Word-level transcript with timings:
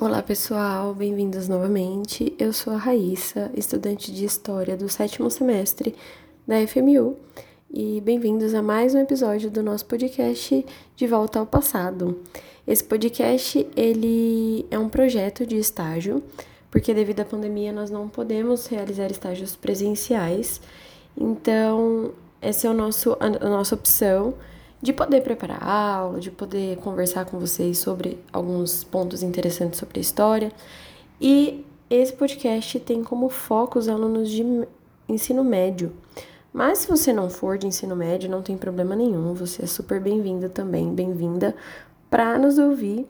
Olá 0.00 0.22
pessoal, 0.22 0.94
bem-vindos 0.94 1.46
novamente. 1.46 2.34
Eu 2.38 2.54
sou 2.54 2.72
a 2.72 2.78
Raíssa, 2.78 3.50
estudante 3.54 4.10
de 4.10 4.24
História 4.24 4.74
do 4.74 4.88
sétimo 4.88 5.30
semestre 5.30 5.94
da 6.46 6.54
FMU, 6.66 7.18
e 7.70 8.00
bem-vindos 8.00 8.54
a 8.54 8.62
mais 8.62 8.94
um 8.94 8.98
episódio 8.98 9.50
do 9.50 9.62
nosso 9.62 9.84
podcast 9.84 10.64
De 10.96 11.06
Volta 11.06 11.38
ao 11.38 11.44
Passado. 11.44 12.18
Esse 12.66 12.82
podcast 12.82 13.68
ele 13.76 14.64
é 14.70 14.78
um 14.78 14.88
projeto 14.88 15.44
de 15.44 15.58
estágio, 15.58 16.22
porque 16.70 16.94
devido 16.94 17.20
à 17.20 17.24
pandemia 17.26 17.70
nós 17.70 17.90
não 17.90 18.08
podemos 18.08 18.66
realizar 18.68 19.10
estágios 19.10 19.54
presenciais. 19.54 20.62
Então, 21.14 22.12
essa 22.40 22.66
é 22.66 22.70
o 22.70 22.74
nosso, 22.74 23.18
a, 23.20 23.28
nossa 23.28 23.74
opção 23.74 24.32
de 24.82 24.92
poder 24.92 25.22
preparar 25.22 25.62
a 25.62 25.94
aula, 25.96 26.20
de 26.20 26.30
poder 26.30 26.76
conversar 26.78 27.26
com 27.26 27.38
vocês 27.38 27.78
sobre 27.78 28.18
alguns 28.32 28.82
pontos 28.82 29.22
interessantes 29.22 29.78
sobre 29.78 29.98
a 29.98 30.02
história. 30.02 30.52
E 31.20 31.64
esse 31.88 32.12
podcast 32.12 32.80
tem 32.80 33.04
como 33.04 33.28
foco 33.28 33.78
os 33.78 33.88
alunos 33.88 34.30
de 34.30 34.44
ensino 35.08 35.44
médio. 35.44 35.92
Mas 36.52 36.78
se 36.78 36.88
você 36.88 37.12
não 37.12 37.28
for 37.28 37.58
de 37.58 37.66
ensino 37.66 37.94
médio, 37.94 38.30
não 38.30 38.42
tem 38.42 38.56
problema 38.56 38.96
nenhum, 38.96 39.34
você 39.34 39.64
é 39.64 39.66
super 39.66 40.00
bem-vindo 40.00 40.48
também, 40.48 40.92
bem-vinda 40.92 41.54
para 42.08 42.38
nos 42.38 42.58
ouvir. 42.58 43.06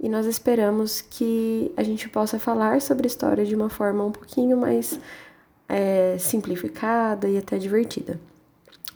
E 0.00 0.08
nós 0.08 0.26
esperamos 0.26 1.00
que 1.00 1.72
a 1.76 1.82
gente 1.82 2.08
possa 2.08 2.38
falar 2.38 2.80
sobre 2.80 3.08
história 3.08 3.44
de 3.44 3.54
uma 3.54 3.68
forma 3.68 4.04
um 4.04 4.12
pouquinho 4.12 4.56
mais 4.56 4.98
é, 5.68 6.16
simplificada 6.18 7.28
e 7.28 7.36
até 7.36 7.58
divertida. 7.58 8.20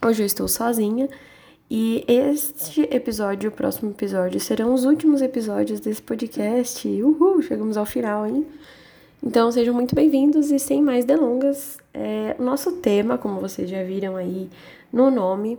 Hoje 0.03 0.23
eu 0.23 0.25
estou 0.25 0.47
sozinha 0.47 1.09
e 1.75 2.05
este 2.07 2.81
episódio, 2.95 3.49
o 3.49 3.51
próximo 3.51 3.89
episódio, 3.89 4.39
serão 4.39 4.75
os 4.75 4.85
últimos 4.85 5.23
episódios 5.23 5.79
desse 5.79 6.03
podcast. 6.03 6.87
Uhul, 6.87 7.41
chegamos 7.41 7.77
ao 7.77 7.83
final, 7.83 8.27
hein? 8.27 8.45
Então 9.23 9.51
sejam 9.51 9.73
muito 9.73 9.95
bem-vindos 9.95 10.51
e 10.51 10.59
sem 10.59 10.83
mais 10.83 11.03
delongas, 11.03 11.79
é, 11.91 12.35
o 12.37 12.43
nosso 12.43 12.73
tema, 12.73 13.17
como 13.17 13.41
vocês 13.41 13.67
já 13.67 13.81
viram 13.81 14.15
aí 14.15 14.51
no 14.91 15.09
nome, 15.09 15.57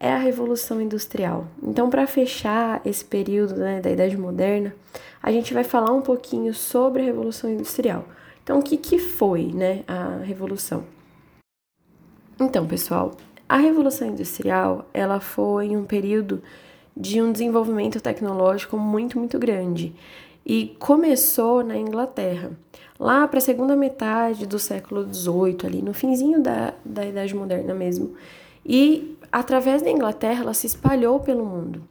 é 0.00 0.10
a 0.10 0.18
Revolução 0.18 0.80
Industrial. 0.80 1.46
Então, 1.62 1.88
para 1.88 2.08
fechar 2.08 2.82
esse 2.84 3.04
período 3.04 3.54
né, 3.54 3.80
da 3.80 3.88
Idade 3.88 4.16
Moderna, 4.16 4.74
a 5.22 5.30
gente 5.30 5.54
vai 5.54 5.62
falar 5.62 5.92
um 5.92 6.02
pouquinho 6.02 6.52
sobre 6.52 7.02
a 7.02 7.04
Revolução 7.04 7.48
Industrial. 7.48 8.04
Então, 8.42 8.58
o 8.58 8.62
que, 8.64 8.76
que 8.76 8.98
foi 8.98 9.52
né, 9.52 9.84
a 9.86 10.16
Revolução? 10.24 10.82
Então, 12.40 12.66
pessoal, 12.66 13.12
a 13.52 13.58
Revolução 13.58 14.08
Industrial, 14.08 14.86
ela 14.94 15.20
foi 15.20 15.76
um 15.76 15.84
período 15.84 16.42
de 16.96 17.20
um 17.20 17.30
desenvolvimento 17.30 18.00
tecnológico 18.00 18.78
muito, 18.78 19.18
muito 19.18 19.38
grande. 19.38 19.94
E 20.44 20.74
começou 20.78 21.62
na 21.62 21.76
Inglaterra, 21.76 22.52
lá 22.98 23.28
para 23.28 23.36
a 23.36 23.42
segunda 23.42 23.76
metade 23.76 24.46
do 24.46 24.58
século 24.58 25.04
XVIII, 25.04 25.66
ali 25.66 25.82
no 25.82 25.92
finzinho 25.92 26.40
da, 26.42 26.72
da 26.82 27.04
Idade 27.04 27.34
Moderna 27.34 27.74
mesmo. 27.74 28.14
E 28.64 29.18
através 29.30 29.82
da 29.82 29.90
Inglaterra, 29.90 30.44
ela 30.44 30.54
se 30.54 30.66
espalhou 30.66 31.20
pelo 31.20 31.44
mundo. 31.44 31.82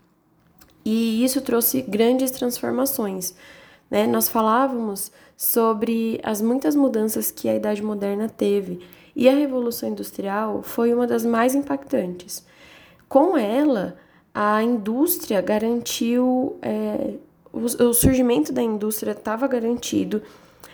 E 0.83 1.23
isso 1.23 1.41
trouxe 1.41 1.83
grandes 1.83 2.31
transformações. 2.31 3.35
Né? 3.87 4.07
Nós 4.07 4.27
falávamos 4.27 5.11
sobre 5.37 6.19
as 6.23 6.41
muitas 6.41 6.75
mudanças 6.75 7.29
que 7.29 7.47
a 7.47 7.55
Idade 7.55 7.83
Moderna 7.83 8.27
teve 8.27 8.79
e 9.15 9.27
a 9.27 9.33
Revolução 9.33 9.89
Industrial 9.89 10.61
foi 10.63 10.93
uma 10.93 11.05
das 11.05 11.25
mais 11.25 11.55
impactantes. 11.55 12.45
Com 13.07 13.37
ela, 13.37 13.97
a 14.33 14.63
indústria 14.63 15.41
garantiu, 15.41 16.57
é, 16.61 17.15
o, 17.51 17.59
o 17.59 17.93
surgimento 17.93 18.53
da 18.53 18.61
indústria 18.61 19.11
estava 19.11 19.47
garantido, 19.47 20.21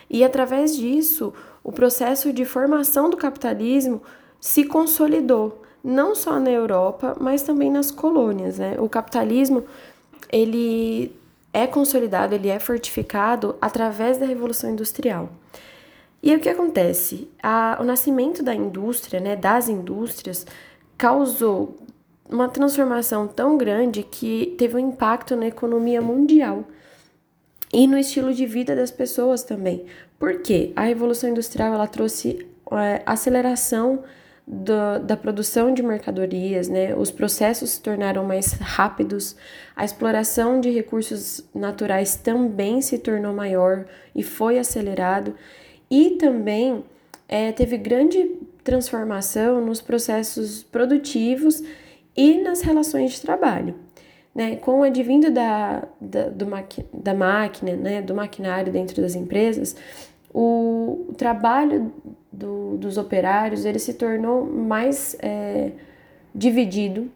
e 0.08 0.24
através 0.24 0.76
disso, 0.76 1.32
o 1.62 1.72
processo 1.72 2.32
de 2.32 2.44
formação 2.44 3.10
do 3.10 3.16
capitalismo 3.16 4.00
se 4.40 4.64
consolidou, 4.64 5.62
não 5.82 6.14
só 6.14 6.38
na 6.38 6.50
Europa, 6.50 7.16
mas 7.20 7.42
também 7.42 7.70
nas 7.70 7.90
colônias. 7.90 8.58
Né? 8.58 8.76
O 8.78 8.88
capitalismo 8.88 9.64
ele 10.30 11.14
é 11.52 11.66
consolidado, 11.66 12.34
ele 12.34 12.48
é 12.48 12.58
fortificado 12.58 13.56
através 13.60 14.18
da 14.18 14.26
Revolução 14.26 14.70
Industrial. 14.70 15.28
E 16.22 16.34
o 16.34 16.40
que 16.40 16.48
acontece? 16.48 17.30
A, 17.42 17.78
o 17.80 17.84
nascimento 17.84 18.42
da 18.42 18.54
indústria, 18.54 19.20
né, 19.20 19.36
das 19.36 19.68
indústrias, 19.68 20.46
causou 20.96 21.76
uma 22.28 22.48
transformação 22.48 23.26
tão 23.26 23.56
grande 23.56 24.02
que 24.02 24.54
teve 24.58 24.76
um 24.76 24.90
impacto 24.90 25.34
na 25.34 25.46
economia 25.46 26.02
mundial 26.02 26.64
e 27.72 27.86
no 27.86 27.98
estilo 27.98 28.34
de 28.34 28.46
vida 28.46 28.74
das 28.74 28.90
pessoas 28.90 29.42
também. 29.42 29.86
Por 30.18 30.40
quê? 30.42 30.72
A 30.74 30.82
Revolução 30.82 31.30
Industrial 31.30 31.72
ela 31.72 31.86
trouxe 31.86 32.46
é, 32.72 33.02
aceleração 33.06 34.02
do, 34.46 34.98
da 35.00 35.16
produção 35.16 35.72
de 35.72 35.82
mercadorias, 35.82 36.68
né? 36.68 36.94
os 36.94 37.10
processos 37.10 37.70
se 37.70 37.82
tornaram 37.82 38.24
mais 38.24 38.52
rápidos, 38.54 39.36
a 39.76 39.84
exploração 39.84 40.60
de 40.60 40.70
recursos 40.70 41.44
naturais 41.54 42.16
também 42.16 42.80
se 42.80 42.98
tornou 42.98 43.34
maior 43.34 43.84
e 44.14 44.22
foi 44.22 44.58
acelerado 44.58 45.34
e 45.90 46.10
também 46.10 46.84
é, 47.28 47.52
teve 47.52 47.76
grande 47.76 48.36
transformação 48.62 49.64
nos 49.64 49.80
processos 49.80 50.62
produtivos 50.62 51.62
e 52.16 52.38
nas 52.42 52.60
relações 52.60 53.12
de 53.12 53.22
trabalho. 53.22 53.74
Né? 54.34 54.56
Com 54.56 54.80
o 54.80 54.82
advindo 54.82 55.30
da, 55.30 55.88
da, 56.00 56.28
do 56.28 56.46
maqui, 56.46 56.84
da 56.92 57.14
máquina, 57.14 57.76
né? 57.76 58.02
do 58.02 58.14
maquinário 58.14 58.72
dentro 58.72 59.00
das 59.00 59.14
empresas, 59.14 59.74
o, 60.32 61.06
o 61.08 61.14
trabalho 61.14 61.92
do, 62.32 62.76
dos 62.76 62.98
operários 62.98 63.64
ele 63.64 63.78
se 63.78 63.94
tornou 63.94 64.44
mais 64.44 65.16
é, 65.20 65.72
dividido 66.34 67.10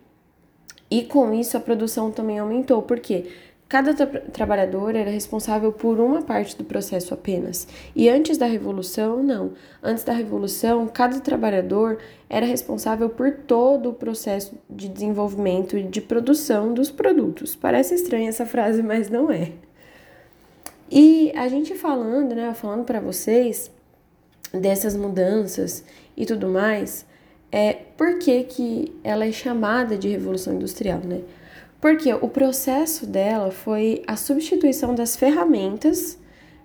e 0.90 1.02
com 1.02 1.32
isso 1.32 1.56
a 1.56 1.60
produção 1.60 2.10
também 2.10 2.38
aumentou. 2.38 2.82
Por 2.82 3.00
quê? 3.00 3.30
Cada 3.72 3.94
tra 3.94 4.06
trabalhador 4.06 4.94
era 4.94 5.08
responsável 5.08 5.72
por 5.72 5.98
uma 5.98 6.20
parte 6.20 6.54
do 6.54 6.62
processo 6.62 7.14
apenas. 7.14 7.66
E 7.96 8.06
antes 8.06 8.36
da 8.36 8.44
revolução, 8.44 9.22
não. 9.22 9.52
Antes 9.82 10.04
da 10.04 10.12
revolução, 10.12 10.86
cada 10.86 11.18
trabalhador 11.20 11.96
era 12.28 12.44
responsável 12.44 13.08
por 13.08 13.32
todo 13.32 13.88
o 13.88 13.94
processo 13.94 14.54
de 14.68 14.90
desenvolvimento 14.90 15.78
e 15.78 15.84
de 15.84 16.02
produção 16.02 16.74
dos 16.74 16.90
produtos. 16.90 17.56
Parece 17.56 17.94
estranha 17.94 18.28
essa 18.28 18.44
frase, 18.44 18.82
mas 18.82 19.08
não 19.08 19.32
é. 19.32 19.52
E 20.90 21.32
a 21.34 21.48
gente 21.48 21.74
falando, 21.74 22.34
né, 22.34 22.52
falando 22.52 22.84
para 22.84 23.00
vocês 23.00 23.70
dessas 24.52 24.94
mudanças 24.94 25.82
e 26.14 26.26
tudo 26.26 26.46
mais, 26.46 27.06
é 27.50 27.72
por 27.72 28.18
que, 28.18 28.44
que 28.44 28.94
ela 29.02 29.24
é 29.24 29.32
chamada 29.32 29.96
de 29.96 30.08
revolução 30.08 30.52
industrial, 30.52 31.00
né? 31.02 31.22
Porque 31.82 32.14
o 32.14 32.28
processo 32.28 33.04
dela 33.04 33.50
foi 33.50 34.04
a 34.06 34.14
substituição 34.14 34.94
das 34.94 35.16
ferramentas 35.16 36.16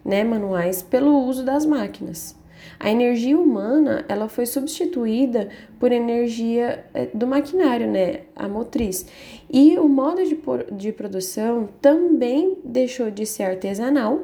né, 0.06 0.24
manuais 0.24 0.84
pelo 0.84 1.26
uso 1.26 1.44
das 1.44 1.66
máquinas. 1.66 2.36
A 2.80 2.92
energia 2.92 3.36
humana 3.36 4.06
ela 4.08 4.30
foi 4.30 4.46
substituída 4.46 5.50
por 5.80 5.92
energia 5.92 6.86
eh, 6.94 7.10
do 7.16 7.26
maquinário, 7.26 7.88
né, 7.88 8.22
a 8.36 8.48
motriz. 8.48 9.08
E 9.52 9.80
o 9.80 9.90
modo 9.90 10.24
de, 10.24 10.38
de 10.74 10.92
produção 10.92 11.68
também 11.82 12.56
deixou 12.64 13.10
de 13.10 13.26
ser 13.26 13.44
artesanal 13.44 14.24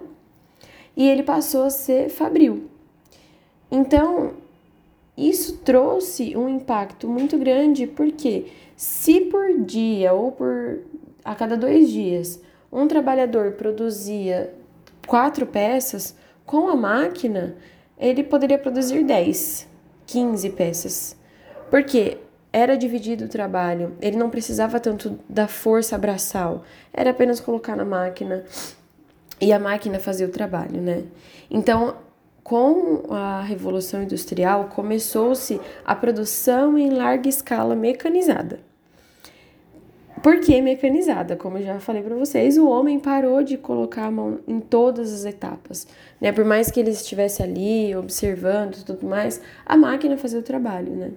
e 0.96 1.09
ele 1.09 1.24
passou 1.24 1.64
a 1.64 1.72
ser 1.72 2.09
fabril. 2.09 2.70
Então, 3.72 4.43
isso 5.18 5.57
trouxe 5.57 6.35
um 6.35 6.50
impacto 6.50 7.07
muito 7.07 7.38
grande 7.38 7.85
porque 7.85 8.47
se 8.75 9.22
por 9.22 9.59
dia 9.59 10.13
ou 10.13 10.31
por 10.31 10.79
a 11.24 11.35
cada 11.35 11.56
dois 11.56 11.90
dias 11.90 12.41
um 12.72 12.88
trabalhador 12.88 13.53
produzia 13.53 14.53
quatro 15.07 15.46
peças, 15.46 16.16
com 16.46 16.67
a 16.67 16.76
máquina 16.76 17.55
ele 17.97 18.23
poderia 18.23 18.58
produzir 18.58 19.03
10, 19.03 19.67
15 20.08 20.49
peças. 20.49 21.16
Porque 21.70 22.17
era 22.52 22.76
dividido 22.76 23.26
o 23.26 23.29
trabalho, 23.29 23.96
ele 24.02 24.17
não 24.17 24.29
precisava 24.29 24.79
tanto 24.79 25.20
da 25.28 25.47
força 25.47 25.97
braçal, 25.97 26.64
era 26.93 27.11
apenas 27.11 27.40
colocar 27.40 27.76
na 27.76 27.85
máquina 27.85 28.43
e 29.40 29.52
a 29.52 29.59
máquina 29.59 29.99
fazia 29.99 30.28
o 30.28 30.32
trabalho, 30.32 30.79
né? 30.82 31.03
Então, 31.49 31.96
com 32.43 33.03
a 33.09 33.41
Revolução 33.41 34.03
Industrial, 34.03 34.66
começou-se 34.66 35.59
a 35.85 35.95
produção 35.95 36.78
em 36.78 36.90
larga 36.90 37.29
escala 37.29 37.75
mecanizada. 37.75 38.59
Por 40.22 40.40
que 40.40 40.61
mecanizada? 40.61 41.35
Como 41.35 41.57
eu 41.57 41.66
já 41.66 41.79
falei 41.79 42.01
para 42.01 42.16
vocês, 42.16 42.57
o 42.57 42.67
homem 42.67 42.99
parou 42.99 43.43
de 43.43 43.57
colocar 43.57 44.05
a 44.05 44.11
mão 44.11 44.40
em 44.47 44.59
todas 44.59 45.11
as 45.13 45.25
etapas. 45.25 45.85
Né? 46.22 46.31
Por 46.31 46.45
mais 46.45 46.72
que 46.72 46.79
ele 46.79 46.91
estivesse 46.91 47.43
ali 47.43 47.93
observando 47.95 48.78
e 48.78 48.85
tudo 48.85 49.05
mais, 49.05 49.41
a 49.66 49.75
máquina 49.75 50.16
fazia 50.16 50.40
o 50.40 50.43
trabalho. 50.43 50.91
Né? 50.91 51.11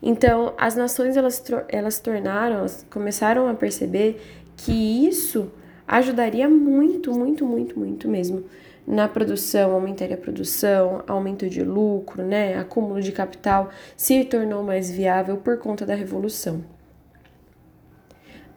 Então, 0.00 0.52
as 0.56 0.76
nações 0.76 1.16
elas, 1.16 1.42
elas 1.68 1.98
tornaram, 1.98 2.58
elas 2.58 2.86
começaram 2.88 3.48
a 3.48 3.54
perceber 3.54 4.20
que 4.56 5.08
isso 5.08 5.50
ajudaria 5.86 6.48
muito, 6.48 7.12
muito, 7.12 7.44
muito, 7.44 7.78
muito 7.78 8.08
mesmo 8.08 8.44
na 8.86 9.08
produção, 9.08 9.72
aumentaria 9.72 10.14
a 10.14 10.18
produção, 10.18 11.02
aumento 11.06 11.48
de 11.48 11.62
lucro, 11.62 12.22
né, 12.22 12.56
acúmulo 12.56 13.00
de 13.00 13.10
capital, 13.10 13.70
se 13.96 14.24
tornou 14.24 14.62
mais 14.62 14.90
viável 14.90 15.38
por 15.38 15.58
conta 15.58 15.84
da 15.84 15.94
revolução. 15.94 16.64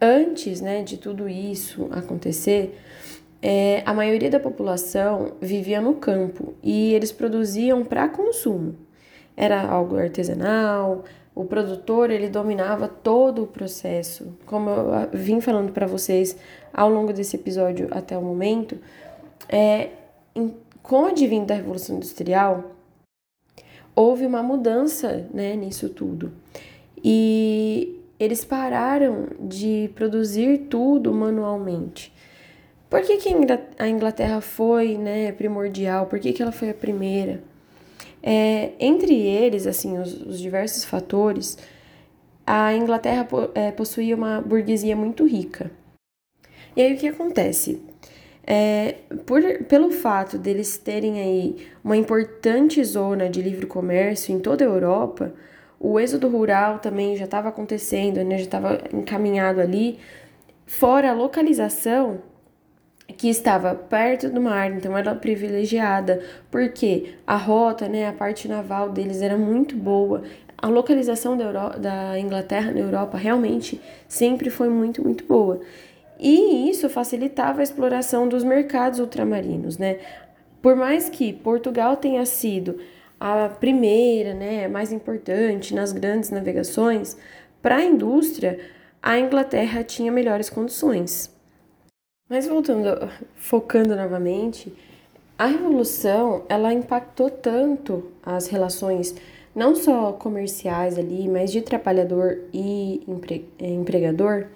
Antes, 0.00 0.60
né, 0.60 0.82
de 0.82 0.96
tudo 0.96 1.28
isso 1.28 1.88
acontecer, 1.90 2.78
é, 3.42 3.82
a 3.84 3.92
maioria 3.92 4.30
da 4.30 4.38
população 4.38 5.32
vivia 5.40 5.80
no 5.80 5.94
campo 5.94 6.54
e 6.62 6.94
eles 6.94 7.10
produziam 7.10 7.84
para 7.84 8.08
consumo. 8.08 8.76
Era 9.36 9.60
algo 9.62 9.96
artesanal, 9.96 11.04
o 11.34 11.44
produtor 11.44 12.10
ele 12.10 12.28
dominava 12.28 12.86
todo 12.86 13.42
o 13.42 13.46
processo. 13.46 14.36
Como 14.46 14.70
eu 14.70 15.08
vim 15.12 15.40
falando 15.40 15.72
para 15.72 15.86
vocês 15.86 16.36
ao 16.72 16.88
longo 16.90 17.12
desse 17.12 17.36
episódio 17.36 17.88
até 17.90 18.16
o 18.16 18.22
momento, 18.22 18.78
é, 19.48 19.88
com 20.82 21.02
o 21.02 21.06
advento 21.06 21.46
da 21.46 21.54
Revolução 21.54 21.96
Industrial, 21.96 22.72
houve 23.94 24.26
uma 24.26 24.42
mudança 24.42 25.28
né, 25.32 25.54
nisso 25.56 25.88
tudo. 25.88 26.32
E 27.02 28.00
eles 28.18 28.44
pararam 28.44 29.28
de 29.40 29.90
produzir 29.94 30.66
tudo 30.68 31.12
manualmente. 31.12 32.12
Por 32.90 33.02
que, 33.02 33.18
que 33.18 33.28
a 33.78 33.88
Inglaterra 33.88 34.40
foi 34.40 34.98
né, 34.98 35.30
primordial? 35.32 36.06
Por 36.06 36.18
que, 36.18 36.32
que 36.32 36.42
ela 36.42 36.50
foi 36.50 36.70
a 36.70 36.74
primeira? 36.74 37.40
É, 38.22 38.72
entre 38.78 39.14
eles, 39.14 39.66
assim, 39.66 39.98
os, 39.98 40.12
os, 40.22 40.40
diversos 40.40 40.84
fatores, 40.84 41.56
a 42.46 42.74
Inglaterra 42.74 43.26
é, 43.54 43.70
possuía 43.70 44.14
uma 44.14 44.40
burguesia 44.40 44.96
muito 44.96 45.24
rica. 45.24 45.70
E 46.76 46.82
aí 46.82 46.94
o 46.94 46.98
que 46.98 47.08
acontece? 47.08 47.80
É, 48.52 48.96
por, 49.26 49.40
pelo 49.68 49.92
fato 49.92 50.36
deles 50.36 50.76
terem 50.76 51.20
aí 51.20 51.68
uma 51.84 51.96
importante 51.96 52.82
zona 52.82 53.30
de 53.30 53.40
livre 53.40 53.64
comércio 53.64 54.34
em 54.34 54.40
toda 54.40 54.64
a 54.64 54.66
Europa, 54.66 55.32
o 55.78 56.00
êxodo 56.00 56.26
rural 56.26 56.80
também 56.80 57.16
já 57.16 57.26
estava 57.26 57.48
acontecendo, 57.48 58.24
né, 58.24 58.38
já 58.38 58.44
estava 58.46 58.80
encaminhado 58.92 59.60
ali, 59.60 60.00
fora 60.66 61.10
a 61.10 61.14
localização 61.14 62.22
que 63.16 63.28
estava 63.28 63.72
perto 63.72 64.28
do 64.28 64.40
mar, 64.40 64.72
então 64.72 64.98
era 64.98 65.14
privilegiada, 65.14 66.20
porque 66.50 67.14
a 67.24 67.36
rota, 67.36 67.88
né, 67.88 68.08
a 68.08 68.12
parte 68.12 68.48
naval 68.48 68.90
deles 68.90 69.22
era 69.22 69.38
muito 69.38 69.76
boa. 69.76 70.22
A 70.58 70.66
localização 70.66 71.36
da, 71.36 71.44
Euro 71.44 71.78
da 71.78 72.18
Inglaterra 72.18 72.72
na 72.72 72.80
Europa 72.80 73.16
realmente 73.16 73.80
sempre 74.08 74.50
foi 74.50 74.68
muito, 74.68 75.02
muito 75.04 75.24
boa. 75.24 75.60
E 76.20 76.68
isso 76.68 76.90
facilitava 76.90 77.60
a 77.60 77.62
exploração 77.62 78.28
dos 78.28 78.44
mercados 78.44 78.98
ultramarinos, 78.98 79.78
né? 79.78 79.98
Por 80.60 80.76
mais 80.76 81.08
que 81.08 81.32
Portugal 81.32 81.96
tenha 81.96 82.26
sido 82.26 82.78
a 83.18 83.48
primeira, 83.48 84.34
né, 84.34 84.68
mais 84.68 84.92
importante 84.92 85.74
nas 85.74 85.92
grandes 85.92 86.30
navegações, 86.30 87.16
para 87.62 87.76
a 87.76 87.84
indústria, 87.84 88.58
a 89.02 89.18
Inglaterra 89.18 89.82
tinha 89.82 90.12
melhores 90.12 90.50
condições. 90.50 91.34
Mas 92.28 92.46
voltando, 92.46 93.10
focando 93.36 93.96
novamente, 93.96 94.72
a 95.38 95.46
revolução, 95.46 96.44
ela 96.50 96.72
impactou 96.72 97.30
tanto 97.30 98.12
as 98.22 98.46
relações 98.46 99.14
não 99.54 99.74
só 99.74 100.12
comerciais 100.12 100.98
ali, 100.98 101.28
mas 101.28 101.50
de 101.50 101.62
trabalhador 101.62 102.40
e 102.52 103.02
empregador, 103.58 104.46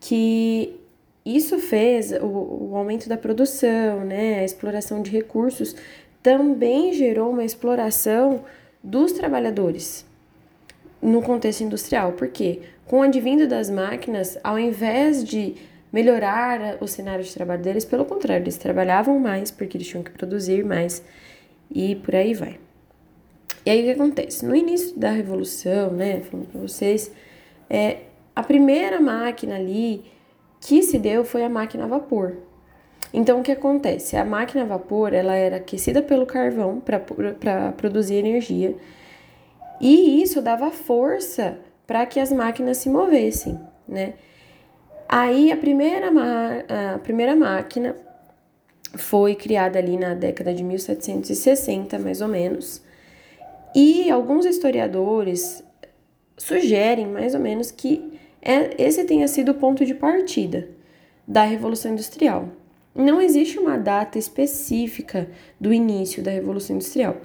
que 0.00 0.80
isso 1.24 1.58
fez 1.58 2.12
o, 2.12 2.26
o 2.70 2.76
aumento 2.76 3.08
da 3.08 3.16
produção, 3.16 4.00
né, 4.00 4.40
a 4.40 4.44
exploração 4.44 5.02
de 5.02 5.10
recursos, 5.10 5.76
também 6.22 6.92
gerou 6.92 7.30
uma 7.30 7.44
exploração 7.44 8.44
dos 8.82 9.12
trabalhadores 9.12 10.04
no 11.00 11.22
contexto 11.22 11.62
industrial. 11.62 12.12
porque 12.12 12.60
Com 12.86 13.00
o 13.00 13.02
advindo 13.02 13.46
das 13.46 13.70
máquinas, 13.70 14.38
ao 14.42 14.58
invés 14.58 15.24
de 15.24 15.54
melhorar 15.92 16.78
o 16.80 16.88
cenário 16.88 17.24
de 17.24 17.32
trabalho 17.32 17.62
deles, 17.62 17.84
pelo 17.84 18.04
contrário, 18.04 18.44
eles 18.44 18.56
trabalhavam 18.56 19.18
mais 19.18 19.50
porque 19.50 19.76
eles 19.76 19.86
tinham 19.86 20.02
que 20.02 20.10
produzir 20.10 20.64
mais 20.64 21.02
e 21.70 21.96
por 21.96 22.14
aí 22.14 22.34
vai. 22.34 22.58
E 23.64 23.70
aí 23.70 23.80
o 23.80 23.84
que 23.84 23.90
acontece? 23.90 24.44
No 24.44 24.56
início 24.56 24.98
da 24.98 25.10
revolução, 25.10 25.90
né, 25.92 26.20
falando 26.22 26.48
para 26.48 26.60
vocês, 26.60 27.12
é, 27.70 27.98
a 28.34 28.42
primeira 28.42 29.00
máquina 29.00 29.54
ali 29.54 30.04
que 30.62 30.80
se 30.82 30.96
deu 30.98 31.24
foi 31.24 31.42
a 31.44 31.48
máquina 31.48 31.84
a 31.84 31.88
vapor. 31.88 32.36
Então, 33.12 33.40
o 33.40 33.42
que 33.42 33.52
acontece? 33.52 34.16
A 34.16 34.24
máquina 34.24 34.62
a 34.62 34.66
vapor 34.66 35.12
ela 35.12 35.34
era 35.34 35.56
aquecida 35.56 36.00
pelo 36.00 36.24
carvão 36.24 36.80
para 36.80 37.72
produzir 37.72 38.14
energia 38.14 38.74
e 39.80 40.22
isso 40.22 40.40
dava 40.40 40.70
força 40.70 41.58
para 41.86 42.06
que 42.06 42.20
as 42.20 42.32
máquinas 42.32 42.78
se 42.78 42.88
movessem, 42.88 43.58
né? 43.86 44.14
Aí 45.08 45.52
a 45.52 45.56
primeira, 45.56 46.10
a 46.94 46.98
primeira 47.00 47.36
máquina 47.36 47.94
foi 48.94 49.34
criada 49.34 49.78
ali 49.78 49.98
na 49.98 50.14
década 50.14 50.54
de 50.54 50.62
1760, 50.62 51.98
mais 51.98 52.20
ou 52.22 52.28
menos, 52.28 52.82
e 53.74 54.10
alguns 54.10 54.46
historiadores 54.46 55.62
sugerem 56.38 57.06
mais 57.06 57.34
ou 57.34 57.40
menos 57.40 57.70
que 57.70 58.11
esse 58.42 59.04
tenha 59.04 59.28
sido 59.28 59.52
o 59.52 59.54
ponto 59.54 59.84
de 59.84 59.94
partida 59.94 60.68
da 61.26 61.44
Revolução 61.44 61.92
Industrial. 61.92 62.48
Não 62.94 63.20
existe 63.20 63.58
uma 63.58 63.78
data 63.78 64.18
específica 64.18 65.30
do 65.60 65.72
início 65.72 66.22
da 66.22 66.30
Revolução 66.30 66.76
Industrial, 66.76 67.16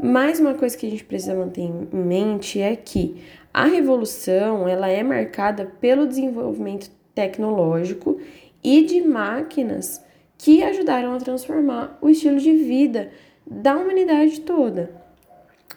mas 0.00 0.38
uma 0.38 0.54
coisa 0.54 0.76
que 0.76 0.86
a 0.86 0.90
gente 0.90 1.04
precisa 1.04 1.34
manter 1.34 1.62
em 1.62 1.88
mente 1.92 2.60
é 2.60 2.76
que 2.76 3.22
a 3.52 3.64
revolução 3.64 4.68
ela 4.68 4.88
é 4.88 5.02
marcada 5.02 5.64
pelo 5.80 6.06
desenvolvimento 6.06 6.90
tecnológico 7.14 8.20
e 8.62 8.84
de 8.84 9.00
máquinas 9.00 10.04
que 10.36 10.62
ajudaram 10.62 11.14
a 11.14 11.18
transformar 11.18 11.96
o 12.02 12.10
estilo 12.10 12.38
de 12.38 12.52
vida 12.52 13.10
da 13.46 13.74
humanidade 13.74 14.40
toda. 14.42 14.90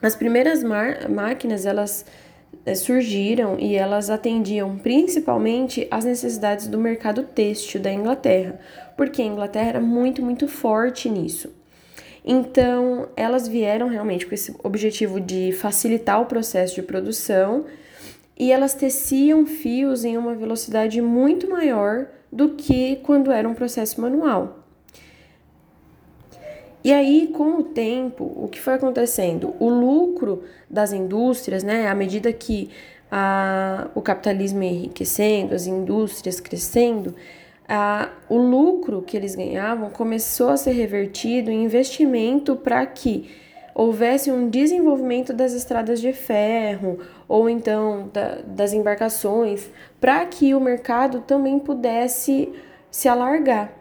As 0.01 0.15
primeiras 0.15 0.61
máquinas 0.63 1.65
elas 1.65 2.05
surgiram 2.75 3.57
e 3.59 3.75
elas 3.75 4.09
atendiam 4.09 4.77
principalmente 4.77 5.87
às 5.89 6.05
necessidades 6.05 6.67
do 6.67 6.77
mercado 6.77 7.23
têxtil 7.23 7.81
da 7.81 7.91
Inglaterra, 7.91 8.59
porque 8.95 9.21
a 9.21 9.25
Inglaterra 9.25 9.69
era 9.69 9.81
muito, 9.81 10.21
muito 10.21 10.47
forte 10.47 11.09
nisso. 11.09 11.53
Então, 12.23 13.09
elas 13.15 13.47
vieram 13.47 13.87
realmente 13.87 14.25
com 14.25 14.35
esse 14.35 14.55
objetivo 14.63 15.19
de 15.19 15.51
facilitar 15.51 16.21
o 16.21 16.25
processo 16.25 16.75
de 16.75 16.83
produção 16.83 17.65
e 18.37 18.51
elas 18.51 18.73
teciam 18.73 19.45
fios 19.45 20.05
em 20.05 20.17
uma 20.17 20.35
velocidade 20.35 21.01
muito 21.01 21.49
maior 21.49 22.07
do 22.31 22.49
que 22.49 22.97
quando 22.97 23.31
era 23.31 23.47
um 23.47 23.53
processo 23.53 23.99
manual. 23.99 24.58
E 26.83 26.93
aí, 26.93 27.27
com 27.27 27.59
o 27.59 27.63
tempo, 27.63 28.31
o 28.37 28.47
que 28.47 28.59
foi 28.59 28.73
acontecendo? 28.73 29.53
O 29.59 29.69
lucro 29.69 30.43
das 30.69 30.93
indústrias, 30.93 31.61
né, 31.63 31.87
à 31.87 31.95
medida 31.95 32.31
que 32.31 32.69
a, 33.11 33.89
o 33.93 34.01
capitalismo 34.01 34.63
ia 34.63 34.69
enriquecendo, 34.69 35.53
as 35.53 35.67
indústrias 35.67 36.39
crescendo, 36.39 37.15
a, 37.67 38.09
o 38.29 38.37
lucro 38.37 39.01
que 39.01 39.17
eles 39.17 39.35
ganhavam 39.35 39.89
começou 39.89 40.49
a 40.49 40.57
ser 40.57 40.71
revertido 40.71 41.51
em 41.51 41.65
investimento 41.65 42.55
para 42.55 42.85
que 42.85 43.29
houvesse 43.75 44.31
um 44.31 44.49
desenvolvimento 44.49 45.33
das 45.33 45.53
estradas 45.53 46.01
de 46.01 46.11
ferro 46.13 46.99
ou 47.27 47.49
então 47.49 48.09
da, 48.11 48.39
das 48.45 48.73
embarcações, 48.73 49.69
para 49.99 50.25
que 50.25 50.55
o 50.55 50.59
mercado 50.59 51.21
também 51.21 51.59
pudesse 51.59 52.51
se 52.89 53.07
alargar. 53.07 53.78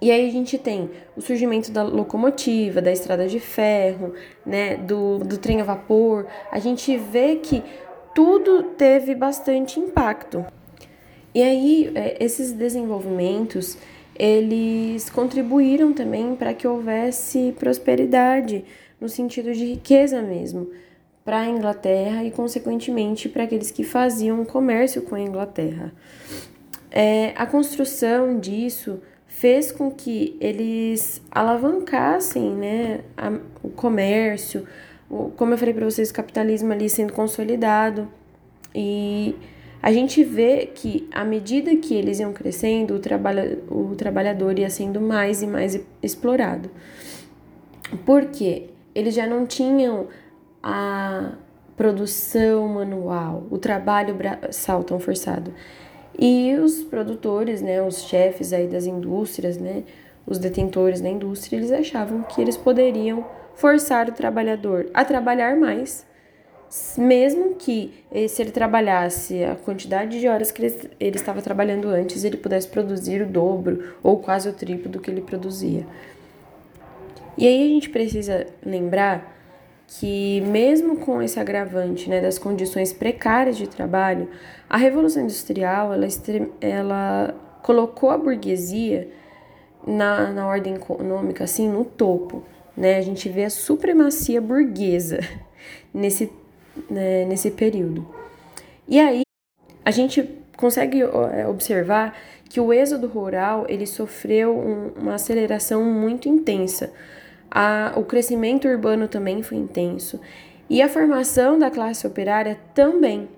E 0.00 0.10
aí 0.10 0.28
a 0.28 0.32
gente 0.32 0.58
tem 0.58 0.90
o 1.16 1.20
surgimento 1.20 1.70
da 1.70 1.82
locomotiva, 1.82 2.82
da 2.82 2.90
estrada 2.90 3.28
de 3.28 3.38
ferro, 3.38 4.14
né, 4.44 4.76
do, 4.76 5.18
do 5.18 5.38
trem 5.38 5.60
a 5.60 5.64
vapor. 5.64 6.26
A 6.50 6.58
gente 6.58 6.96
vê 6.96 7.36
que 7.36 7.62
tudo 8.14 8.64
teve 8.76 9.14
bastante 9.14 9.78
impacto. 9.78 10.44
E 11.34 11.42
aí 11.42 11.92
é, 11.94 12.16
esses 12.22 12.52
desenvolvimentos 12.52 13.78
eles 14.14 15.08
contribuíram 15.08 15.92
também 15.92 16.36
para 16.36 16.52
que 16.52 16.66
houvesse 16.66 17.54
prosperidade 17.58 18.64
no 19.00 19.08
sentido 19.08 19.52
de 19.52 19.64
riqueza 19.64 20.20
mesmo 20.20 20.70
para 21.24 21.40
a 21.40 21.48
Inglaterra 21.48 22.24
e 22.24 22.30
consequentemente 22.30 23.28
para 23.28 23.44
aqueles 23.44 23.70
que 23.70 23.84
faziam 23.84 24.44
comércio 24.44 25.02
com 25.02 25.14
a 25.14 25.20
Inglaterra. 25.20 25.92
É, 26.90 27.32
a 27.36 27.46
construção 27.46 28.38
disso 28.38 29.00
fez 29.32 29.72
com 29.72 29.90
que 29.90 30.36
eles 30.40 31.22
alavancassem 31.30 32.50
né, 32.54 33.00
a, 33.16 33.30
o 33.62 33.70
comércio, 33.70 34.66
o, 35.10 35.30
como 35.30 35.54
eu 35.54 35.58
falei 35.58 35.72
para 35.72 35.84
vocês, 35.84 36.10
o 36.10 36.14
capitalismo 36.14 36.70
ali 36.70 36.88
sendo 36.88 37.12
consolidado 37.12 38.08
e 38.74 39.34
a 39.82 39.90
gente 39.90 40.22
vê 40.22 40.66
que 40.66 41.08
à 41.10 41.24
medida 41.24 41.74
que 41.76 41.94
eles 41.94 42.20
iam 42.20 42.32
crescendo, 42.32 42.94
o, 42.94 42.98
trabalha, 43.00 43.58
o 43.68 43.96
trabalhador 43.96 44.58
ia 44.58 44.70
sendo 44.70 45.00
mais 45.00 45.42
e 45.42 45.46
mais 45.46 45.80
explorado. 46.02 46.70
Porque 48.04 48.68
eles 48.94 49.14
já 49.14 49.26
não 49.26 49.46
tinham 49.46 50.08
a 50.62 51.32
produção 51.76 52.68
manual, 52.68 53.46
o 53.50 53.58
trabalho 53.58 54.14
braçal 54.14 54.84
tão 54.84 55.00
forçado. 55.00 55.52
E 56.18 56.54
os 56.54 56.82
produtores, 56.82 57.62
né, 57.62 57.82
os 57.82 58.02
chefes 58.04 58.52
aí 58.52 58.66
das 58.66 58.86
indústrias, 58.86 59.56
né, 59.56 59.82
os 60.26 60.38
detentores 60.38 61.00
da 61.00 61.08
indústria, 61.08 61.56
eles 61.56 61.72
achavam 61.72 62.22
que 62.22 62.40
eles 62.40 62.56
poderiam 62.56 63.24
forçar 63.54 64.08
o 64.08 64.12
trabalhador 64.12 64.88
a 64.94 65.04
trabalhar 65.04 65.56
mais 65.56 66.06
mesmo 66.96 67.54
que 67.56 67.92
se 68.30 68.40
ele 68.40 68.50
trabalhasse 68.50 69.44
a 69.44 69.54
quantidade 69.54 70.18
de 70.18 70.26
horas 70.26 70.50
que 70.50 70.64
ele, 70.64 70.90
ele 70.98 71.16
estava 71.16 71.42
trabalhando 71.42 71.88
antes, 71.88 72.24
ele 72.24 72.38
pudesse 72.38 72.66
produzir 72.66 73.20
o 73.20 73.26
dobro 73.26 73.94
ou 74.02 74.18
quase 74.18 74.48
o 74.48 74.52
triplo 74.54 74.90
do 74.90 74.98
que 74.98 75.10
ele 75.10 75.20
produzia. 75.20 75.86
E 77.36 77.46
aí 77.46 77.62
a 77.62 77.68
gente 77.68 77.90
precisa 77.90 78.46
lembrar 78.64 79.36
que 79.98 80.40
mesmo 80.42 80.96
com 80.96 81.20
esse 81.22 81.38
agravante 81.38 82.08
né, 82.08 82.20
das 82.20 82.38
condições 82.38 82.92
precárias 82.92 83.56
de 83.56 83.68
trabalho, 83.68 84.28
a 84.68 84.76
Revolução 84.76 85.22
Industrial 85.22 85.92
ela, 85.92 86.06
ela 86.60 87.34
colocou 87.62 88.10
a 88.10 88.18
burguesia 88.18 89.08
na, 89.86 90.30
na 90.30 90.46
ordem 90.46 90.74
econômica 90.74 91.44
assim 91.44 91.68
no 91.68 91.84
topo. 91.84 92.42
Né? 92.76 92.96
A 92.96 93.02
gente 93.02 93.28
vê 93.28 93.44
a 93.44 93.50
supremacia 93.50 94.40
burguesa 94.40 95.20
nesse 95.92 96.30
né, 96.88 97.26
nesse 97.26 97.50
período. 97.50 98.06
E 98.88 98.98
aí 98.98 99.22
a 99.84 99.90
gente 99.90 100.28
consegue 100.56 101.02
é, 101.02 101.46
observar 101.46 102.16
que 102.48 102.60
o 102.60 102.72
êxodo 102.72 103.06
rural 103.06 103.66
ele 103.68 103.86
sofreu 103.86 104.56
um, 104.56 104.88
uma 105.00 105.14
aceleração 105.14 105.84
muito 105.84 106.28
intensa. 106.28 106.92
A, 107.54 107.92
o 107.96 108.04
crescimento 108.04 108.66
urbano 108.66 109.06
também 109.06 109.42
foi 109.42 109.58
intenso. 109.58 110.18
E 110.70 110.80
a 110.80 110.88
formação 110.88 111.58
da 111.58 111.70
classe 111.70 112.06
operária 112.06 112.58
também 112.74 113.28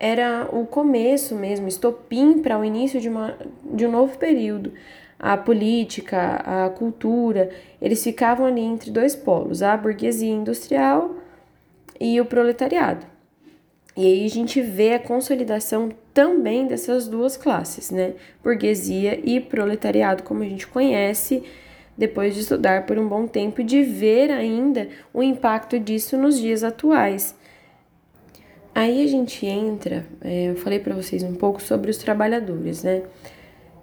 era 0.00 0.48
o 0.50 0.66
começo 0.66 1.36
mesmo, 1.36 1.68
estopim 1.68 2.40
para 2.40 2.58
o 2.58 2.64
início 2.64 3.00
de, 3.00 3.08
uma, 3.08 3.38
de 3.62 3.86
um 3.86 3.92
novo 3.92 4.18
período. 4.18 4.72
A 5.16 5.36
política, 5.36 6.42
a 6.44 6.68
cultura, 6.70 7.48
eles 7.80 8.02
ficavam 8.02 8.44
ali 8.44 8.60
entre 8.60 8.90
dois 8.90 9.14
polos, 9.14 9.62
a 9.62 9.76
burguesia 9.76 10.32
industrial 10.32 11.14
e 12.00 12.20
o 12.20 12.24
proletariado. 12.24 13.06
E 13.96 14.04
aí 14.04 14.26
a 14.26 14.30
gente 14.30 14.60
vê 14.60 14.94
a 14.94 14.98
consolidação 14.98 15.90
também 16.12 16.66
dessas 16.66 17.06
duas 17.06 17.36
classes, 17.36 17.92
né? 17.92 18.14
Burguesia 18.42 19.20
e 19.22 19.38
proletariado, 19.38 20.24
como 20.24 20.42
a 20.42 20.46
gente 20.46 20.66
conhece 20.66 21.44
depois 21.96 22.34
de 22.34 22.40
estudar 22.40 22.86
por 22.86 22.98
um 22.98 23.08
bom 23.08 23.26
tempo 23.26 23.60
e 23.60 23.64
de 23.64 23.82
ver 23.82 24.30
ainda 24.30 24.88
o 25.12 25.22
impacto 25.22 25.78
disso 25.78 26.16
nos 26.16 26.38
dias 26.38 26.64
atuais. 26.64 27.34
Aí 28.74 29.04
a 29.04 29.06
gente 29.06 29.46
entra, 29.46 30.04
é, 30.20 30.50
eu 30.50 30.56
falei 30.56 30.80
para 30.80 30.94
vocês 30.94 31.22
um 31.22 31.34
pouco 31.34 31.62
sobre 31.62 31.90
os 31.90 31.96
trabalhadores, 31.96 32.82
né? 32.82 33.02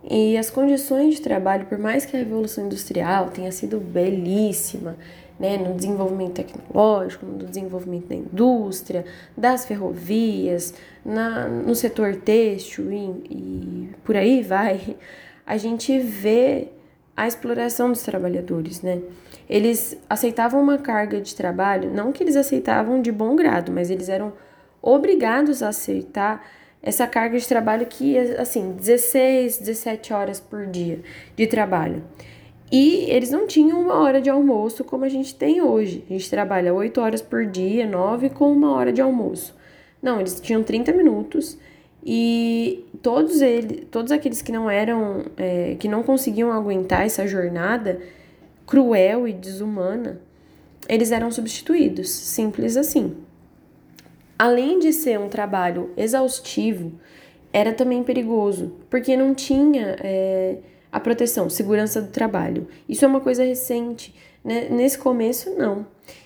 E 0.10 0.36
as 0.36 0.50
condições 0.50 1.16
de 1.16 1.22
trabalho, 1.22 1.66
por 1.68 1.78
mais 1.78 2.06
que 2.06 2.16
a 2.16 2.20
Revolução 2.20 2.66
Industrial 2.66 3.30
tenha 3.30 3.52
sido 3.52 3.80
belíssima, 3.80 4.98
né, 5.40 5.58
no 5.58 5.74
desenvolvimento 5.74 6.34
tecnológico, 6.34 7.26
no 7.26 7.46
desenvolvimento 7.46 8.08
da 8.08 8.16
indústria, 8.16 9.06
das 9.36 9.66
ferrovias, 9.66 10.74
na, 11.04 11.48
no 11.48 11.74
setor 11.74 12.16
têxtil 12.16 12.92
e, 12.92 13.06
e 13.30 13.90
por 14.04 14.16
aí 14.16 14.44
vai, 14.44 14.96
a 15.46 15.58
gente 15.58 15.98
vê 15.98 16.68
a 17.22 17.28
exploração 17.28 17.90
dos 17.90 18.02
trabalhadores, 18.02 18.82
né? 18.82 19.00
Eles 19.48 19.96
aceitavam 20.10 20.60
uma 20.60 20.80
carga 20.80 21.22
de 21.22 21.36
trabalho, 21.36 21.94
não 21.94 22.12
que 22.12 22.24
eles 22.24 22.36
aceitavam 22.36 23.00
de 23.00 23.12
bom 23.12 23.36
grado, 23.36 23.72
mas 23.72 23.92
eles 23.92 24.10
eram 24.10 24.34
obrigados 24.82 25.62
a 25.62 25.68
aceitar 25.68 26.44
essa 26.82 27.06
carga 27.06 27.38
de 27.38 27.48
trabalho 27.48 27.86
que, 27.86 28.18
assim, 28.18 28.72
16, 28.72 29.60
17 29.60 30.14
horas 30.14 30.40
por 30.40 30.66
dia 30.66 31.02
de 31.36 31.46
trabalho. 31.46 32.04
E 32.72 33.06
eles 33.08 33.30
não 33.30 33.46
tinham 33.46 33.80
uma 33.80 34.00
hora 34.00 34.20
de 34.20 34.30
almoço 34.30 34.84
como 34.84 35.06
a 35.06 35.10
gente 35.10 35.36
tem 35.36 35.62
hoje. 35.62 36.04
A 36.10 36.14
gente 36.14 36.28
trabalha 36.28 36.74
8 36.74 37.00
horas 37.00 37.22
por 37.22 37.46
dia, 37.46 37.86
9 37.86 38.32
com 38.32 38.52
uma 38.52 38.72
hora 38.72 38.92
de 38.92 39.02
almoço. 39.02 39.56
Não, 40.02 40.20
eles 40.20 40.42
tinham 40.42 40.64
30 40.64 40.92
minutos 40.94 41.60
e 42.04 42.86
todos 43.02 43.42
eles, 43.42 43.86
todos 43.92 44.12
aqueles 44.12 44.42
que 44.42 44.52
não 44.52 44.70
eram, 44.70 45.26
é, 45.38 45.76
que 45.80 45.88
não 45.88 46.04
conseguiam 46.04 46.52
aguentar 46.52 47.06
essa 47.06 47.28
jornada 47.28 48.00
cruel 48.66 49.28
e 49.28 49.34
desumana, 49.34 50.20
eles 50.88 51.12
eram 51.12 51.32
substituídos, 51.32 52.10
simples 52.10 52.76
assim. 52.76 53.16
Além 54.38 54.80
de 54.80 54.92
ser 54.92 55.20
um 55.20 55.30
trabalho 55.30 55.92
exaustivo, 55.96 56.94
era 57.54 57.74
também 57.74 58.04
perigoso, 58.04 58.74
porque 58.90 59.16
não 59.16 59.36
tinha 59.36 59.96
é, 60.00 60.58
a 60.92 61.00
proteção, 61.00 61.50
segurança 61.50 62.02
do 62.02 62.10
trabalho. 62.10 62.68
Isso 62.90 63.06
é 63.06 63.08
uma 63.08 63.22
coisa 63.22 63.44
recente, 63.44 64.16
né? 64.44 64.68
Nesse 64.70 64.98
começo, 64.98 65.52
não. 65.56 65.86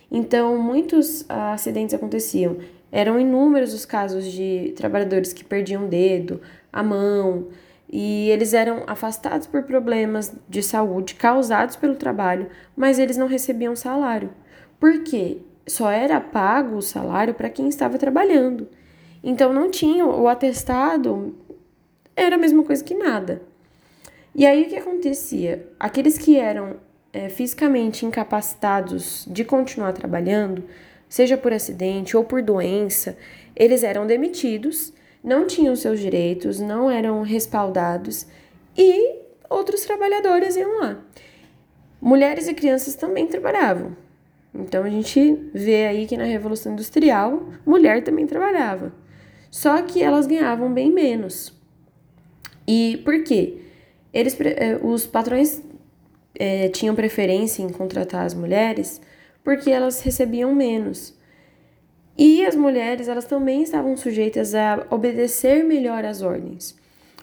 Então, 0.10 0.58
muitos 0.58 1.26
acidentes 1.30 1.94
aconteciam. 1.94 2.58
Eram 2.96 3.20
inúmeros 3.20 3.74
os 3.74 3.84
casos 3.84 4.24
de 4.24 4.74
trabalhadores 4.78 5.34
que 5.34 5.44
perdiam 5.44 5.84
o 5.84 5.90
dedo, 5.90 6.40
a 6.72 6.82
mão, 6.82 7.50
e 7.92 8.30
eles 8.30 8.54
eram 8.54 8.84
afastados 8.88 9.48
por 9.48 9.64
problemas 9.64 10.34
de 10.48 10.64
saúde 10.64 11.16
causados 11.16 11.76
pelo 11.76 11.96
trabalho, 11.96 12.48
mas 12.74 12.98
eles 12.98 13.18
não 13.18 13.28
recebiam 13.28 13.76
salário. 13.76 14.30
Por 14.80 15.04
quê? 15.04 15.40
Só 15.68 15.92
era 15.92 16.22
pago 16.22 16.78
o 16.78 16.82
salário 16.82 17.34
para 17.34 17.50
quem 17.50 17.68
estava 17.68 17.98
trabalhando. 17.98 18.66
Então 19.22 19.52
não 19.52 19.70
tinha 19.70 20.06
o 20.06 20.30
atestado, 20.30 21.36
era 22.16 22.36
a 22.36 22.40
mesma 22.40 22.64
coisa 22.64 22.82
que 22.82 22.96
nada. 22.96 23.42
E 24.34 24.46
aí 24.46 24.64
o 24.64 24.70
que 24.70 24.78
acontecia? 24.78 25.68
Aqueles 25.78 26.18
que 26.18 26.38
eram 26.38 26.78
é, 27.12 27.28
fisicamente 27.28 28.06
incapacitados 28.06 29.28
de 29.30 29.44
continuar 29.44 29.92
trabalhando, 29.92 30.64
seja 31.16 31.38
por 31.38 31.54
acidente 31.54 32.18
ou 32.18 32.26
por 32.26 32.42
doença, 32.42 33.18
eles 33.56 33.84
eram 33.84 34.06
demitidos, 34.06 34.92
não 35.24 35.48
tinham 35.48 35.74
seus 35.74 36.02
direitos, 36.02 36.60
não 36.60 36.92
eram 36.92 37.22
respaldados 37.22 38.28
e 38.78 39.16
outros 39.50 39.86
trabalhadores 39.86 40.58
iam 40.58 40.82
lá. 40.82 41.02
Mulheres 42.02 42.50
e 42.50 42.54
crianças 42.54 42.96
também 42.96 43.28
trabalhavam. 43.28 43.96
Então 44.54 44.84
a 44.84 44.90
gente 44.90 45.50
vê 45.54 45.86
aí 45.86 46.06
que 46.06 46.18
na 46.18 46.26
Revolução 46.26 46.74
Industrial, 46.74 47.48
mulher 47.66 48.04
também 48.04 48.28
trabalhava. 48.28 48.92
Só 49.50 49.82
que 49.84 50.04
elas 50.04 50.28
ganhavam 50.28 50.74
bem 50.74 50.92
menos. 50.92 51.58
E 52.68 53.02
por 53.06 53.24
quê? 53.24 53.62
Eles, 54.12 54.38
eh, 54.42 54.78
os 54.84 55.08
patrões 55.08 55.62
é, 56.38 56.68
tinham 56.68 56.94
preferência 56.94 57.64
em 57.64 57.70
contratar 57.70 58.26
as 58.26 58.34
mulheres 58.34 59.00
porque 59.46 59.72
elas 59.72 60.02
recebiam 60.02 60.54
menos. 60.54 61.18
E 62.18 62.46
as 62.46 62.56
mulheres, 62.56 63.08
elas 63.08 63.24
também 63.24 63.64
estavam 63.64 63.96
sujeitas 63.96 64.54
a 64.54 64.86
obedecer 64.90 65.64
melhor 65.64 66.04
às 66.04 66.22
ordens. 66.22 66.76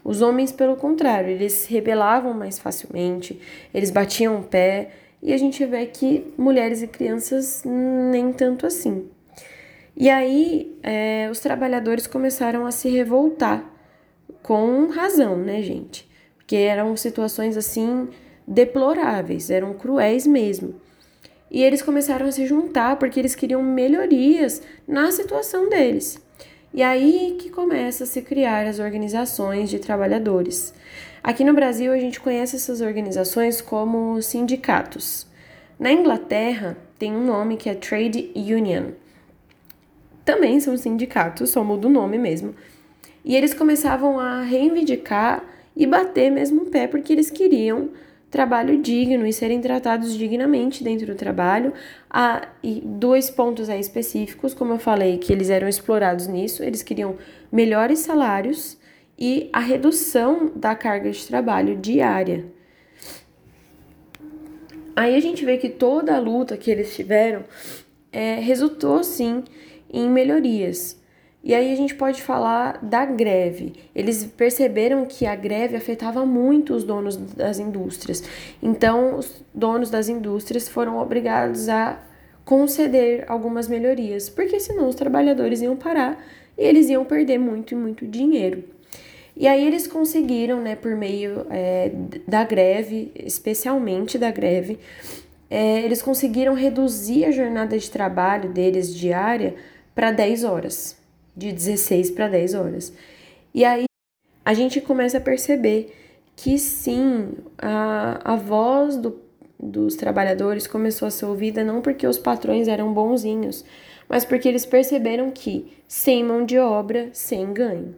Os 0.02 0.22
homens, 0.22 0.50
pelo 0.50 0.76
contrário, 0.76 1.28
eles 1.28 1.52
se 1.52 1.72
rebelavam 1.72 2.32
mais 2.32 2.58
facilmente, 2.58 3.38
eles 3.74 3.90
batiam 3.90 4.38
o 4.38 4.42
pé, 4.42 4.92
e 5.22 5.34
a 5.34 5.36
gente 5.36 5.64
vê 5.66 5.84
que 5.84 6.32
mulheres 6.38 6.80
e 6.80 6.86
crianças 6.86 7.62
nem 7.64 8.32
tanto 8.32 8.66
assim. 8.66 9.10
E 9.94 10.08
aí, 10.08 10.74
é, 10.82 11.28
os 11.30 11.40
trabalhadores 11.40 12.06
começaram 12.06 12.64
a 12.64 12.70
se 12.70 12.88
revoltar, 12.88 13.70
com 14.42 14.86
razão, 14.86 15.36
né, 15.36 15.60
gente? 15.60 16.10
porque 16.52 16.56
eram 16.56 16.94
situações 16.98 17.56
assim 17.56 18.10
deploráveis, 18.46 19.48
eram 19.48 19.72
cruéis 19.72 20.26
mesmo. 20.26 20.74
E 21.52 21.62
eles 21.62 21.82
começaram 21.82 22.26
a 22.26 22.32
se 22.32 22.46
juntar 22.46 22.96
porque 22.96 23.20
eles 23.20 23.34
queriam 23.34 23.62
melhorias 23.62 24.62
na 24.88 25.12
situação 25.12 25.68
deles. 25.68 26.18
E 26.72 26.82
aí 26.82 27.36
que 27.38 27.50
começa 27.50 28.04
a 28.04 28.06
se 28.06 28.22
criar 28.22 28.66
as 28.66 28.78
organizações 28.78 29.68
de 29.68 29.78
trabalhadores. 29.78 30.72
Aqui 31.22 31.44
no 31.44 31.52
Brasil 31.52 31.92
a 31.92 31.98
gente 31.98 32.18
conhece 32.18 32.56
essas 32.56 32.80
organizações 32.80 33.60
como 33.60 34.22
sindicatos. 34.22 35.26
Na 35.78 35.92
Inglaterra 35.92 36.74
tem 36.98 37.14
um 37.14 37.26
nome 37.26 37.58
que 37.58 37.68
é 37.68 37.74
Trade 37.74 38.32
Union. 38.34 38.92
Também 40.24 40.58
são 40.58 40.74
sindicatos, 40.78 41.50
só 41.50 41.62
muda 41.62 41.86
o 41.86 41.90
nome 41.90 42.16
mesmo. 42.16 42.54
E 43.22 43.36
eles 43.36 43.52
começavam 43.52 44.18
a 44.18 44.40
reivindicar 44.40 45.44
e 45.76 45.86
bater 45.86 46.30
mesmo 46.30 46.62
o 46.62 46.66
pé, 46.66 46.86
porque 46.86 47.12
eles 47.12 47.30
queriam 47.30 47.90
trabalho 48.32 48.80
digno 48.80 49.26
e 49.26 49.32
serem 49.32 49.60
tratados 49.60 50.16
dignamente 50.16 50.82
dentro 50.82 51.06
do 51.06 51.14
trabalho. 51.14 51.74
Ah, 52.10 52.48
e 52.62 52.80
dois 52.84 53.30
pontos 53.30 53.68
aí 53.68 53.78
específicos, 53.78 54.54
como 54.54 54.72
eu 54.72 54.78
falei, 54.78 55.18
que 55.18 55.32
eles 55.32 55.50
eram 55.50 55.68
explorados 55.68 56.26
nisso, 56.26 56.64
eles 56.64 56.82
queriam 56.82 57.16
melhores 57.52 57.98
salários 57.98 58.78
e 59.18 59.50
a 59.52 59.60
redução 59.60 60.50
da 60.56 60.74
carga 60.74 61.10
de 61.10 61.26
trabalho 61.26 61.76
diária. 61.76 62.46
Aí 64.96 65.14
a 65.14 65.20
gente 65.20 65.44
vê 65.44 65.58
que 65.58 65.68
toda 65.68 66.16
a 66.16 66.18
luta 66.18 66.56
que 66.56 66.70
eles 66.70 66.94
tiveram 66.96 67.44
é, 68.10 68.36
resultou 68.36 69.04
sim 69.04 69.44
em 69.92 70.08
melhorias. 70.08 71.01
E 71.44 71.54
aí 71.54 71.72
a 71.72 71.76
gente 71.76 71.96
pode 71.96 72.22
falar 72.22 72.78
da 72.82 73.04
greve. 73.04 73.72
Eles 73.94 74.24
perceberam 74.24 75.04
que 75.04 75.26
a 75.26 75.34
greve 75.34 75.76
afetava 75.76 76.24
muito 76.24 76.72
os 76.72 76.84
donos 76.84 77.16
das 77.16 77.58
indústrias. 77.58 78.22
Então, 78.62 79.18
os 79.18 79.42
donos 79.52 79.90
das 79.90 80.08
indústrias 80.08 80.68
foram 80.68 80.98
obrigados 80.98 81.68
a 81.68 82.00
conceder 82.44 83.24
algumas 83.28 83.66
melhorias, 83.66 84.28
porque 84.28 84.60
senão 84.60 84.88
os 84.88 84.94
trabalhadores 84.94 85.60
iam 85.60 85.76
parar 85.76 86.24
e 86.56 86.62
eles 86.62 86.88
iam 86.88 87.04
perder 87.04 87.38
muito 87.38 87.72
e 87.72 87.76
muito 87.76 88.06
dinheiro. 88.06 88.62
E 89.36 89.48
aí 89.48 89.66
eles 89.66 89.86
conseguiram, 89.86 90.60
né, 90.60 90.76
por 90.76 90.94
meio 90.94 91.46
é, 91.50 91.90
da 92.26 92.44
greve, 92.44 93.10
especialmente 93.16 94.18
da 94.18 94.30
greve, 94.30 94.78
é, 95.50 95.80
eles 95.80 96.02
conseguiram 96.02 96.54
reduzir 96.54 97.24
a 97.24 97.30
jornada 97.30 97.76
de 97.76 97.90
trabalho 97.90 98.50
deles 98.50 98.94
diária 98.94 99.54
para 99.94 100.12
10 100.12 100.44
horas 100.44 101.01
de 101.36 101.52
16 101.52 102.10
para 102.10 102.28
10 102.28 102.54
horas. 102.54 102.92
E 103.54 103.64
aí 103.64 103.84
a 104.44 104.54
gente 104.54 104.80
começa 104.80 105.18
a 105.18 105.20
perceber 105.20 105.94
que 106.34 106.58
sim, 106.58 107.32
a, 107.58 108.32
a 108.32 108.36
voz 108.36 108.96
do, 108.96 109.20
dos 109.58 109.94
trabalhadores 109.94 110.66
começou 110.66 111.06
a 111.06 111.10
ser 111.10 111.26
ouvida 111.26 111.62
não 111.62 111.80
porque 111.80 112.06
os 112.06 112.18
patrões 112.18 112.68
eram 112.68 112.92
bonzinhos, 112.92 113.64
mas 114.08 114.24
porque 114.24 114.48
eles 114.48 114.66
perceberam 114.66 115.30
que 115.30 115.72
sem 115.86 116.24
mão 116.24 116.44
de 116.44 116.58
obra, 116.58 117.10
sem 117.12 117.52
ganho. 117.52 117.94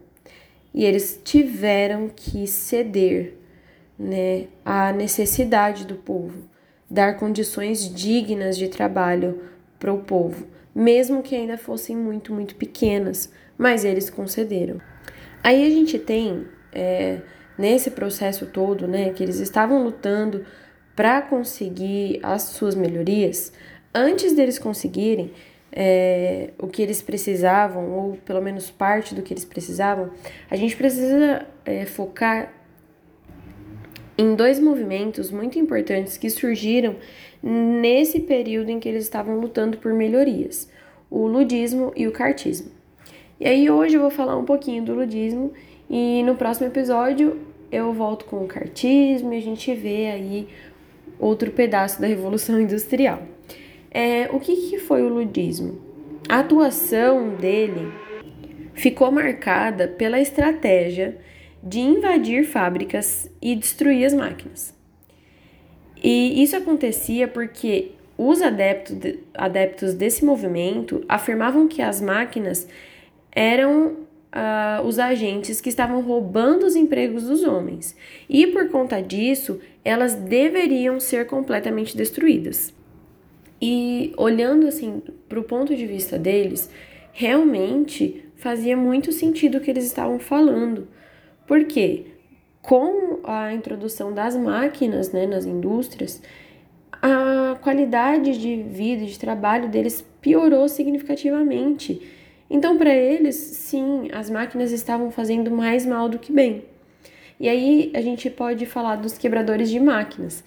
E 0.72 0.84
eles 0.84 1.20
tiveram 1.24 2.10
que 2.14 2.46
ceder 2.46 3.34
né, 3.98 4.48
à 4.64 4.92
necessidade 4.92 5.86
do 5.86 5.94
povo, 5.94 6.48
dar 6.90 7.16
condições 7.16 7.88
dignas 7.88 8.58
de 8.58 8.68
trabalho 8.68 9.40
para 9.78 9.92
o 9.92 9.98
povo 9.98 10.46
mesmo 10.74 11.22
que 11.22 11.36
ainda 11.36 11.56
fossem 11.56 11.96
muito, 11.96 12.32
muito 12.32 12.56
pequenas, 12.56 13.32
mas 13.56 13.84
eles 13.84 14.10
concederam. 14.10 14.80
Aí 15.42 15.64
a 15.64 15.70
gente 15.70 15.98
tem, 15.98 16.46
é, 16.72 17.20
nesse 17.56 17.90
processo 17.90 18.46
todo, 18.46 18.88
né, 18.88 19.10
que 19.10 19.22
eles 19.22 19.38
estavam 19.38 19.84
lutando 19.84 20.44
para 20.96 21.22
conseguir 21.22 22.18
as 22.22 22.42
suas 22.42 22.74
melhorias, 22.74 23.52
antes 23.94 24.32
deles 24.32 24.58
conseguirem 24.58 25.32
é, 25.70 26.50
o 26.58 26.68
que 26.68 26.80
eles 26.80 27.02
precisavam, 27.02 27.90
ou 27.90 28.16
pelo 28.24 28.40
menos 28.40 28.70
parte 28.70 29.14
do 29.14 29.22
que 29.22 29.32
eles 29.32 29.44
precisavam, 29.44 30.10
a 30.50 30.56
gente 30.56 30.76
precisa 30.76 31.46
é, 31.64 31.84
focar 31.84 32.52
em 34.16 34.36
dois 34.36 34.60
movimentos 34.60 35.30
muito 35.30 35.58
importantes 35.58 36.16
que 36.16 36.30
surgiram 36.30 36.96
nesse 37.46 38.20
período 38.20 38.70
em 38.70 38.80
que 38.80 38.88
eles 38.88 39.04
estavam 39.04 39.38
lutando 39.38 39.76
por 39.76 39.92
melhorias, 39.92 40.66
o 41.10 41.26
ludismo 41.26 41.92
e 41.94 42.08
o 42.08 42.12
cartismo. 42.12 42.70
E 43.38 43.46
aí 43.46 43.70
hoje 43.70 43.96
eu 43.96 44.00
vou 44.00 44.10
falar 44.10 44.38
um 44.38 44.46
pouquinho 44.46 44.82
do 44.82 44.94
ludismo 44.94 45.52
e 45.90 46.22
no 46.22 46.36
próximo 46.36 46.68
episódio 46.68 47.38
eu 47.70 47.92
volto 47.92 48.24
com 48.24 48.42
o 48.42 48.46
cartismo 48.46 49.34
e 49.34 49.36
a 49.36 49.42
gente 49.42 49.74
vê 49.74 50.06
aí 50.06 50.48
outro 51.18 51.50
pedaço 51.50 52.00
da 52.00 52.06
Revolução 52.06 52.58
Industrial. 52.58 53.22
É, 53.90 54.30
o 54.32 54.40
que, 54.40 54.56
que 54.70 54.78
foi 54.78 55.02
o 55.02 55.08
ludismo? 55.08 55.78
A 56.26 56.38
atuação 56.38 57.36
dele 57.36 57.92
ficou 58.72 59.12
marcada 59.12 59.86
pela 59.86 60.18
estratégia 60.18 61.18
de 61.62 61.80
invadir 61.80 62.44
fábricas 62.44 63.30
e 63.40 63.54
destruir 63.54 64.06
as 64.06 64.14
máquinas. 64.14 64.74
E 66.04 66.42
isso 66.42 66.54
acontecia 66.54 67.26
porque 67.26 67.92
os 68.18 68.42
adeptos, 68.42 68.94
de, 68.94 69.20
adeptos 69.32 69.94
desse 69.94 70.22
movimento 70.22 71.02
afirmavam 71.08 71.66
que 71.66 71.80
as 71.80 71.98
máquinas 71.98 72.68
eram 73.32 73.86
uh, 73.86 74.86
os 74.86 74.98
agentes 74.98 75.62
que 75.62 75.70
estavam 75.70 76.02
roubando 76.02 76.66
os 76.66 76.76
empregos 76.76 77.24
dos 77.24 77.42
homens, 77.42 77.96
e 78.28 78.46
por 78.48 78.68
conta 78.68 79.00
disso, 79.00 79.58
elas 79.82 80.14
deveriam 80.14 81.00
ser 81.00 81.26
completamente 81.26 81.96
destruídas. 81.96 82.74
E 83.60 84.12
olhando 84.18 84.68
assim 84.68 85.02
para 85.26 85.40
o 85.40 85.44
ponto 85.44 85.74
de 85.74 85.86
vista 85.86 86.18
deles, 86.18 86.68
realmente 87.14 88.26
fazia 88.36 88.76
muito 88.76 89.10
sentido 89.10 89.56
o 89.56 89.60
que 89.62 89.70
eles 89.70 89.86
estavam 89.86 90.18
falando. 90.18 90.86
Por 91.46 91.64
quê? 91.64 92.13
Com 92.64 93.20
a 93.24 93.52
introdução 93.52 94.12
das 94.12 94.34
máquinas 94.34 95.12
né, 95.12 95.26
nas 95.26 95.44
indústrias, 95.44 96.22
a 96.90 97.58
qualidade 97.60 98.38
de 98.38 98.62
vida 98.62 99.02
e 99.02 99.06
de 99.06 99.18
trabalho 99.18 99.68
deles 99.68 100.04
piorou 100.20 100.66
significativamente. 100.66 102.00
Então, 102.48 102.78
para 102.78 102.94
eles, 102.94 103.36
sim, 103.36 104.08
as 104.12 104.30
máquinas 104.30 104.72
estavam 104.72 105.10
fazendo 105.10 105.50
mais 105.50 105.84
mal 105.84 106.08
do 106.08 106.18
que 106.18 106.32
bem. 106.32 106.64
E 107.38 107.48
aí 107.50 107.92
a 107.94 108.00
gente 108.00 108.30
pode 108.30 108.64
falar 108.64 108.96
dos 108.96 109.18
quebradores 109.18 109.68
de 109.68 109.78
máquinas, 109.78 110.42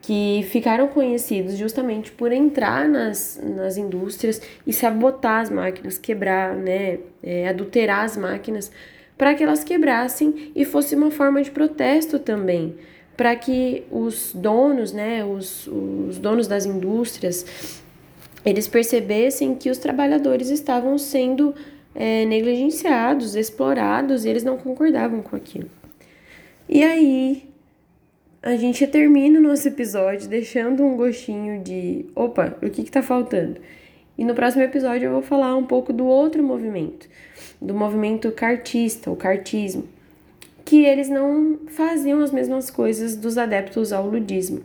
que 0.00 0.46
ficaram 0.50 0.88
conhecidos 0.88 1.58
justamente 1.58 2.10
por 2.12 2.32
entrar 2.32 2.88
nas, 2.88 3.38
nas 3.42 3.76
indústrias 3.76 4.40
e 4.66 4.72
sabotar 4.72 5.42
as 5.42 5.50
máquinas, 5.50 5.98
quebrar, 5.98 6.54
né, 6.54 7.00
é, 7.22 7.48
adulterar 7.48 8.04
as 8.04 8.16
máquinas 8.16 8.70
para 9.16 9.34
que 9.34 9.42
elas 9.42 9.62
quebrassem 9.62 10.52
e 10.54 10.64
fosse 10.64 10.94
uma 10.94 11.10
forma 11.10 11.42
de 11.42 11.50
protesto 11.50 12.18
também, 12.18 12.74
para 13.16 13.34
que 13.36 13.84
os 13.90 14.32
donos, 14.34 14.92
né, 14.92 15.24
os, 15.24 15.66
os 15.68 16.18
donos 16.18 16.46
das 16.46 16.66
indústrias, 16.66 17.82
eles 18.44 18.68
percebessem 18.68 19.54
que 19.54 19.70
os 19.70 19.78
trabalhadores 19.78 20.50
estavam 20.50 20.98
sendo 20.98 21.54
é, 21.94 22.24
negligenciados, 22.26 23.34
explorados, 23.34 24.24
e 24.24 24.28
eles 24.28 24.42
não 24.42 24.56
concordavam 24.58 25.22
com 25.22 25.36
aquilo. 25.36 25.70
E 26.68 26.82
aí 26.82 27.48
a 28.42 28.56
gente 28.56 28.86
termina 28.86 29.38
o 29.38 29.42
nosso 29.42 29.66
episódio 29.68 30.28
deixando 30.28 30.82
um 30.84 30.96
gostinho 30.96 31.62
de 31.62 32.04
opa, 32.14 32.56
o 32.62 32.68
que 32.68 32.82
está 32.82 33.02
faltando? 33.02 33.60
E 34.16 34.24
no 34.24 34.34
próximo 34.34 34.62
episódio 34.62 35.06
eu 35.06 35.12
vou 35.12 35.22
falar 35.22 35.56
um 35.56 35.64
pouco 35.64 35.92
do 35.92 36.06
outro 36.06 36.42
movimento, 36.42 37.08
do 37.60 37.74
movimento 37.74 38.30
cartista, 38.30 39.10
o 39.10 39.16
cartismo, 39.16 39.88
que 40.64 40.84
eles 40.84 41.08
não 41.08 41.58
faziam 41.68 42.20
as 42.20 42.30
mesmas 42.30 42.70
coisas 42.70 43.16
dos 43.16 43.36
adeptos 43.36 43.92
ao 43.92 44.06
ludismo. 44.06 44.62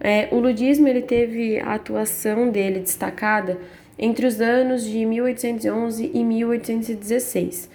É, 0.00 0.28
o 0.32 0.40
ludismo 0.40 0.88
ele 0.88 1.02
teve 1.02 1.60
a 1.60 1.74
atuação 1.74 2.50
dele 2.50 2.80
destacada 2.80 3.58
entre 3.98 4.26
os 4.26 4.40
anos 4.40 4.84
de 4.84 5.04
1811 5.04 6.10
e 6.12 6.24
1816. 6.24 7.68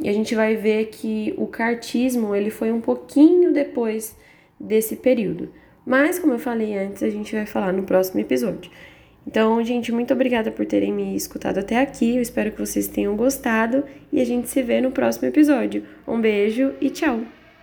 E 0.00 0.08
a 0.08 0.12
gente 0.12 0.34
vai 0.34 0.56
ver 0.56 0.86
que 0.86 1.34
o 1.36 1.46
cartismo 1.46 2.34
ele 2.34 2.50
foi 2.50 2.72
um 2.72 2.80
pouquinho 2.80 3.52
depois 3.52 4.16
desse 4.58 4.96
período. 4.96 5.50
Mas, 5.84 6.18
como 6.18 6.32
eu 6.32 6.38
falei 6.38 6.76
antes, 6.76 7.02
a 7.02 7.10
gente 7.10 7.34
vai 7.34 7.44
falar 7.44 7.72
no 7.72 7.82
próximo 7.82 8.20
episódio. 8.20 8.70
Então, 9.26 9.62
gente, 9.64 9.90
muito 9.90 10.14
obrigada 10.14 10.50
por 10.50 10.64
terem 10.64 10.92
me 10.92 11.16
escutado 11.16 11.58
até 11.58 11.80
aqui. 11.80 12.16
Eu 12.16 12.22
espero 12.22 12.52
que 12.52 12.60
vocês 12.60 12.86
tenham 12.86 13.16
gostado 13.16 13.84
e 14.12 14.20
a 14.20 14.24
gente 14.24 14.48
se 14.48 14.62
vê 14.62 14.80
no 14.80 14.92
próximo 14.92 15.26
episódio. 15.26 15.82
Um 16.06 16.20
beijo 16.20 16.72
e 16.80 16.88
tchau! 16.90 17.35